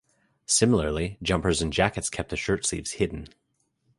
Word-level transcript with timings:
Similarly, 0.47 1.19
jumpers 1.21 1.61
and 1.61 1.71
jackets 1.71 2.09
kept 2.09 2.29
the 2.29 2.35
shirtsleeves 2.35 2.93
hidden. 2.93 3.27